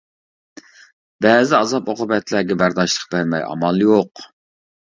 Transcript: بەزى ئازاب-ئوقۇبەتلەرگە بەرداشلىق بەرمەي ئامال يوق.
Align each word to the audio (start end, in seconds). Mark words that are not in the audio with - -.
بەزى 1.25 1.53
ئازاب-ئوقۇبەتلەرگە 1.57 2.57
بەرداشلىق 2.63 3.07
بەرمەي 3.15 3.47
ئامال 3.51 3.83
يوق. 3.85 4.27